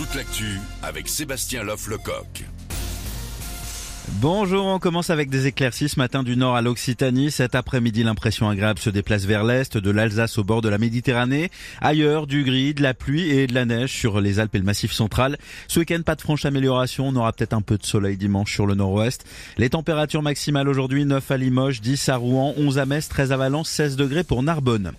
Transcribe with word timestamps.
toute 0.00 0.14
l'actu 0.14 0.58
avec 0.82 1.08
Sébastien 1.08 1.62
Loff-Lecoq. 1.62 2.46
Bonjour, 4.14 4.66
on 4.66 4.78
commence 4.78 5.08
avec 5.08 5.30
des 5.30 5.46
éclaircies 5.46 5.88
ce 5.88 5.98
matin 5.98 6.22
du 6.22 6.36
nord 6.36 6.56
à 6.56 6.62
l'Occitanie. 6.62 7.30
Cet 7.30 7.54
après-midi, 7.54 8.02
l'impression 8.02 8.48
agréable 8.48 8.78
se 8.78 8.90
déplace 8.90 9.24
vers 9.24 9.44
l'est, 9.44 9.78
de 9.78 9.90
l'Alsace 9.90 10.36
au 10.36 10.44
bord 10.44 10.62
de 10.62 10.68
la 10.68 10.78
Méditerranée. 10.78 11.50
Ailleurs, 11.80 12.26
du 12.26 12.44
gris, 12.44 12.74
de 12.74 12.82
la 12.82 12.92
pluie 12.92 13.30
et 13.30 13.46
de 13.46 13.54
la 13.54 13.64
neige 13.64 13.92
sur 13.92 14.20
les 14.20 14.40
Alpes 14.40 14.54
et 14.54 14.58
le 14.58 14.64
Massif 14.64 14.92
central. 14.92 15.38
Ce 15.68 15.78
week-end, 15.78 16.00
pas 16.04 16.16
de 16.16 16.22
franche 16.22 16.44
amélioration. 16.44 17.08
On 17.08 17.16
aura 17.16 17.32
peut-être 17.32 17.52
un 17.52 17.62
peu 17.62 17.78
de 17.78 17.86
soleil 17.86 18.16
dimanche 18.16 18.52
sur 18.52 18.66
le 18.66 18.74
nord-ouest. 18.74 19.24
Les 19.58 19.70
températures 19.70 20.22
maximales 20.22 20.68
aujourd'hui, 20.68 21.04
9 21.04 21.30
à 21.30 21.36
Limoges, 21.36 21.80
10 21.80 22.08
à 22.08 22.16
Rouen, 22.16 22.54
11 22.56 22.78
à 22.78 22.86
Metz, 22.86 23.08
13 23.08 23.32
à 23.32 23.36
Valence, 23.36 23.68
16 23.68 23.96
degrés 23.96 24.24
pour 24.24 24.42
Narbonne. 24.42 24.92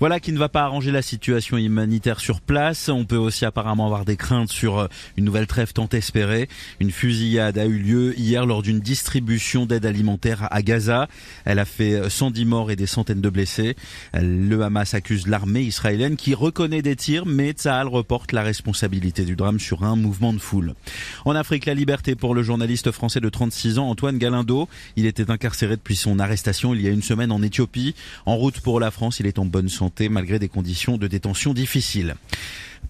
Voilà 0.00 0.20
qui 0.20 0.30
ne 0.30 0.38
va 0.38 0.48
pas 0.48 0.62
arranger 0.62 0.92
la 0.92 1.02
situation 1.02 1.56
humanitaire 1.56 2.20
sur 2.20 2.40
place. 2.40 2.88
On 2.88 3.04
peut 3.04 3.16
aussi 3.16 3.44
apparemment 3.44 3.84
avoir 3.84 4.04
des 4.04 4.16
craintes 4.16 4.48
sur 4.48 4.78
euh, 4.78 4.86
une 5.16 5.24
nouvelle 5.24 5.48
trêve 5.48 5.72
tant 5.72 5.88
espérée. 5.88 6.48
Une 6.78 6.92
fusillade 6.92 7.58
a 7.58 7.64
eu 7.66 7.78
lieu 7.78 8.16
hier 8.16 8.46
lors 8.46 8.62
d'une 8.62 8.78
distribution 8.78 9.66
d'aide 9.66 9.84
alimentaire 9.84 10.46
à 10.52 10.62
Gaza. 10.62 11.08
Elle 11.44 11.58
a 11.58 11.64
fait 11.64 12.08
110 12.08 12.44
morts 12.44 12.70
et 12.70 12.76
des 12.76 12.86
centaines 12.86 13.20
de 13.20 13.28
blessés. 13.28 13.74
Le 14.14 14.62
Hamas 14.62 14.94
accuse 14.94 15.26
l'armée 15.26 15.62
israélienne 15.62 16.14
qui 16.14 16.32
reconnaît 16.32 16.82
des 16.82 16.94
tirs, 16.94 17.26
mais 17.26 17.50
Tsahal 17.50 17.88
reporte 17.88 18.30
la 18.30 18.42
responsabilité 18.42 19.24
du 19.24 19.34
drame 19.34 19.58
sur 19.58 19.82
un 19.82 19.96
mouvement 19.96 20.32
de 20.32 20.38
foule. 20.38 20.74
En 21.24 21.34
Afrique, 21.34 21.66
la 21.66 21.74
liberté 21.74 22.14
pour 22.14 22.36
le 22.36 22.44
journaliste 22.44 22.92
français 22.92 23.18
de 23.18 23.28
36 23.28 23.80
ans, 23.80 23.88
Antoine 23.88 24.18
Galindo. 24.18 24.68
Il 24.94 25.06
était 25.06 25.28
incarcéré 25.28 25.74
depuis 25.74 25.96
son 25.96 26.20
arrestation 26.20 26.72
il 26.72 26.82
y 26.82 26.86
a 26.86 26.90
une 26.90 27.02
semaine 27.02 27.32
en 27.32 27.42
Éthiopie. 27.42 27.96
En 28.26 28.36
route 28.36 28.60
pour 28.60 28.78
la 28.78 28.92
France, 28.92 29.18
il 29.18 29.26
est 29.26 29.40
en 29.40 29.44
bonne 29.44 29.68
santé 29.68 29.87
malgré 30.08 30.38
des 30.38 30.48
conditions 30.48 30.96
de 30.98 31.06
détention 31.06 31.54
difficiles. 31.54 32.14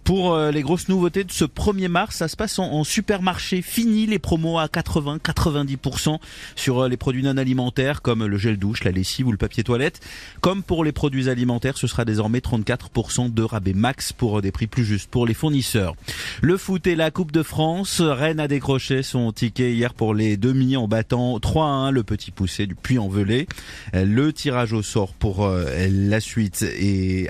Pour 0.08 0.32
euh, 0.32 0.50
les 0.50 0.62
grosses 0.62 0.88
nouveautés 0.88 1.22
de 1.22 1.30
ce 1.30 1.44
1er 1.44 1.88
mars, 1.88 2.16
ça 2.16 2.28
se 2.28 2.36
passe 2.36 2.58
en, 2.58 2.82
supermarché. 2.82 3.60
Fini 3.60 4.06
les 4.06 4.18
promos 4.18 4.58
à 4.58 4.64
80-90% 4.64 6.18
sur 6.56 6.80
euh, 6.80 6.88
les 6.88 6.96
produits 6.96 7.22
non 7.22 7.36
alimentaires 7.36 8.00
comme 8.00 8.24
le 8.24 8.38
gel 8.38 8.56
douche, 8.56 8.84
la 8.84 8.90
lessive 8.90 9.26
ou 9.26 9.32
le 9.32 9.36
papier 9.36 9.64
toilette. 9.64 10.00
Comme 10.40 10.62
pour 10.62 10.82
les 10.82 10.92
produits 10.92 11.28
alimentaires, 11.28 11.76
ce 11.76 11.86
sera 11.86 12.06
désormais 12.06 12.38
34% 12.38 13.34
de 13.34 13.42
rabais 13.42 13.74
max 13.74 14.14
pour 14.14 14.38
euh, 14.38 14.40
des 14.40 14.50
prix 14.50 14.66
plus 14.66 14.82
justes 14.82 15.10
pour 15.10 15.26
les 15.26 15.34
fournisseurs. 15.34 15.94
Le 16.40 16.56
foot 16.56 16.86
et 16.86 16.96
la 16.96 17.10
Coupe 17.10 17.30
de 17.30 17.42
France. 17.42 18.00
Rennes 18.00 18.40
a 18.40 18.48
décroché 18.48 19.02
son 19.02 19.30
ticket 19.32 19.74
hier 19.74 19.92
pour 19.92 20.14
les 20.14 20.38
demi 20.38 20.78
en 20.78 20.88
battant 20.88 21.38
3 21.38 21.66
1 21.66 21.90
le 21.90 22.02
petit 22.02 22.30
poussé 22.30 22.66
du 22.66 22.74
Puy-en-Velay. 22.74 23.46
Le 23.92 24.32
tirage 24.32 24.72
au 24.72 24.80
sort 24.80 25.12
pour 25.12 25.46
la 25.46 26.20
suite 26.20 26.64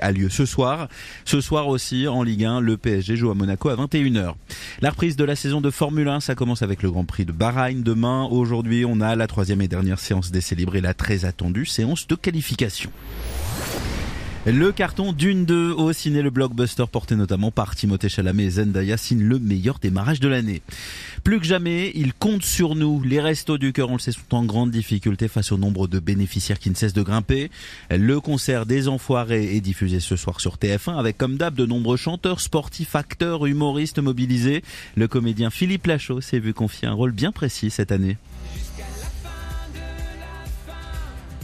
a 0.01 0.11
lieu 0.13 0.29
ce 0.29 0.45
soir. 0.45 0.87
Ce 1.25 1.41
soir 1.41 1.67
aussi 1.67 2.07
en 2.07 2.23
Ligue 2.23 2.45
1, 2.45 2.48
le 2.59 2.77
PSG 2.77 3.15
joue 3.15 3.29
à 3.29 3.35
Monaco 3.35 3.69
à 3.69 3.75
21h. 3.75 4.33
La 4.81 4.89
reprise 4.89 5.15
de 5.15 5.23
la 5.23 5.35
saison 5.35 5.61
de 5.61 5.69
Formule 5.69 6.07
1, 6.07 6.21
ça 6.21 6.33
commence 6.33 6.63
avec 6.63 6.81
le 6.81 6.89
Grand 6.89 7.05
Prix 7.05 7.25
de 7.25 7.31
Bahreïn 7.31 7.83
demain. 7.83 8.27
Aujourd'hui, 8.31 8.85
on 8.85 8.99
a 9.01 9.15
la 9.15 9.27
troisième 9.27 9.61
et 9.61 9.67
dernière 9.67 9.99
séance 9.99 10.31
des 10.31 10.41
célébrés, 10.41 10.81
la 10.81 10.95
très 10.95 11.25
attendue 11.25 11.67
séance 11.67 12.07
de 12.07 12.15
qualification. 12.15 12.89
Le 14.51 14.71
carton 14.71 15.13
d'une 15.13 15.45
deux 15.45 15.71
au 15.71 15.93
ciné, 15.93 16.23
le 16.23 16.31
blockbuster 16.31 16.85
porté 16.91 17.15
notamment 17.15 17.51
par 17.51 17.75
Timothée 17.75 18.09
Chalamet 18.09 18.45
et 18.45 18.49
Zendaya 18.49 18.97
signe 18.97 19.21
le 19.21 19.37
meilleur 19.37 19.77
démarrage 19.77 20.19
de 20.19 20.27
l'année. 20.27 20.63
Plus 21.23 21.39
que 21.39 21.45
jamais, 21.45 21.91
il 21.93 22.15
compte 22.15 22.43
sur 22.43 22.73
nous. 22.73 23.03
Les 23.03 23.19
restos 23.19 23.59
du 23.59 23.73
cœur, 23.73 23.91
on 23.91 23.93
le 23.93 23.99
sait, 23.99 24.11
sont 24.11 24.35
en 24.35 24.43
grande 24.43 24.71
difficulté 24.71 25.27
face 25.27 25.51
au 25.51 25.57
nombre 25.57 25.87
de 25.87 25.99
bénéficiaires 25.99 26.57
qui 26.57 26.71
ne 26.71 26.75
cessent 26.75 26.93
de 26.93 27.03
grimper. 27.03 27.51
Le 27.91 28.19
concert 28.19 28.65
des 28.65 28.87
Enfoirés 28.87 29.55
est 29.55 29.61
diffusé 29.61 29.99
ce 29.99 30.15
soir 30.15 30.41
sur 30.41 30.55
TF1 30.55 30.97
avec 30.97 31.19
comme 31.19 31.37
d'hab 31.37 31.53
de 31.53 31.67
nombreux 31.67 31.97
chanteurs, 31.97 32.39
sportifs, 32.39 32.95
acteurs, 32.95 33.45
humoristes 33.45 33.99
mobilisés. 33.99 34.63
Le 34.95 35.07
comédien 35.07 35.51
Philippe 35.51 35.85
Lachaud 35.85 36.21
s'est 36.21 36.39
vu 36.39 36.55
confier 36.55 36.87
un 36.87 36.93
rôle 36.93 37.11
bien 37.11 37.31
précis 37.31 37.69
cette 37.69 37.91
année. 37.91 38.17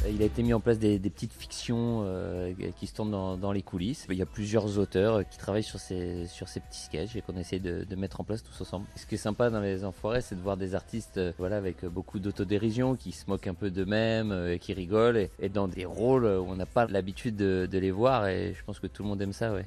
Il 0.09 0.21
a 0.21 0.25
été 0.25 0.43
mis 0.43 0.53
en 0.53 0.59
place 0.59 0.77
des, 0.77 0.99
petites 0.99 1.33
fictions 1.33 2.03
euh, 2.05 2.53
qui 2.77 2.85
se 2.87 2.93
tournent 2.93 3.11
dans, 3.11 3.51
les 3.51 3.61
coulisses. 3.61 4.05
Il 4.09 4.17
y 4.17 4.21
a 4.21 4.25
plusieurs 4.25 4.77
auteurs 4.77 5.27
qui 5.27 5.37
travaillent 5.37 5.63
sur 5.63 5.79
ces, 5.79 6.27
sur 6.27 6.47
ces 6.47 6.59
petits 6.59 6.81
sketchs 6.81 7.15
et 7.15 7.21
qu'on 7.21 7.37
essaie 7.37 7.59
de, 7.59 7.95
mettre 7.95 8.21
en 8.21 8.23
place 8.23 8.43
tous 8.43 8.61
ensemble. 8.61 8.85
Ce 8.95 9.05
qui 9.05 9.15
est 9.15 9.19
sympa 9.19 9.49
dans 9.49 9.61
les 9.61 9.83
Enfoirés, 9.83 10.21
c'est 10.21 10.35
de 10.35 10.41
voir 10.41 10.57
des 10.57 10.75
artistes 10.75 11.17
euh, 11.17 11.31
voilà, 11.37 11.57
avec 11.57 11.85
beaucoup 11.85 12.19
d'autodérision, 12.19 12.95
qui 12.95 13.11
se 13.11 13.29
moquent 13.29 13.47
un 13.47 13.53
peu 13.53 13.71
d'eux-mêmes, 13.71 14.31
euh, 14.31 14.53
et 14.53 14.59
qui 14.59 14.73
rigolent, 14.73 15.29
et, 15.39 15.49
dans 15.49 15.67
des 15.67 15.85
rôles 15.85 16.25
où 16.25 16.45
on 16.47 16.55
n'a 16.55 16.65
pas 16.65 16.85
l'habitude 16.85 17.35
de, 17.35 17.67
de 17.71 17.77
les 17.77 17.91
voir, 17.91 18.27
et 18.27 18.53
je 18.53 18.63
pense 18.63 18.79
que 18.79 18.87
tout 18.87 19.03
le 19.03 19.09
monde 19.09 19.21
aime 19.21 19.33
ça. 19.33 19.53
Ouais. 19.53 19.65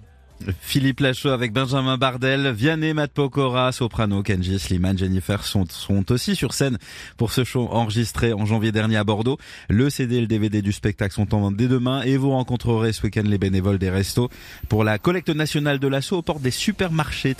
Philippe 0.60 1.00
Lachaud 1.00 1.30
avec 1.30 1.52
Benjamin 1.52 1.98
Bardel, 1.98 2.52
Vianney 2.52 2.94
Matt 2.94 3.12
Pokora, 3.12 3.72
Soprano, 3.72 4.22
Kenji 4.22 4.58
Sliman, 4.58 4.96
Jennifer 4.96 5.44
sont, 5.44 5.64
sont 5.68 6.10
aussi 6.12 6.36
sur 6.36 6.54
scène 6.54 6.78
pour 7.16 7.32
ce 7.32 7.44
show 7.44 7.68
enregistré 7.70 8.32
en 8.32 8.46
janvier 8.46 8.72
dernier 8.72 8.96
à 8.96 9.04
Bordeaux. 9.04 9.38
Le 9.68 9.90
CD 9.90 10.16
et 10.16 10.20
le 10.20 10.26
DVD 10.26 10.62
du 10.62 10.72
spectacle 10.72 11.14
sont 11.14 11.34
en 11.34 11.40
vente 11.40 11.56
dès 11.56 11.68
demain 11.68 12.02
et 12.02 12.16
vous 12.16 12.30
rencontrerez 12.30 12.92
ce 12.92 13.02
week-end 13.02 13.24
les 13.24 13.38
bénévoles 13.38 13.78
des 13.78 13.90
restos 13.90 14.30
pour 14.68 14.84
la 14.84 14.98
collecte 14.98 15.30
nationale 15.30 15.78
de 15.78 15.88
l'assaut 15.88 16.18
aux 16.18 16.22
portes 16.22 16.42
des 16.42 16.50
supermarchés. 16.50 17.34